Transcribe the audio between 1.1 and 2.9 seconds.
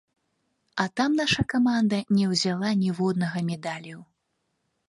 наша каманда не ўзяла